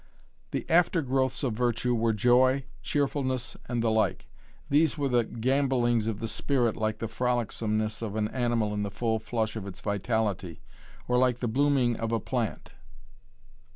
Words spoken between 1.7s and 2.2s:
were